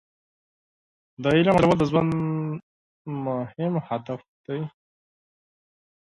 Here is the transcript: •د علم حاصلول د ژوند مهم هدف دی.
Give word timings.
•د 1.21 1.23
علم 1.35 1.55
حاصلول 1.57 1.77
د 1.79 1.83
ژوند 1.89 2.11
مهم 3.25 3.73
هدف 3.87 4.21
دی. 4.45 4.61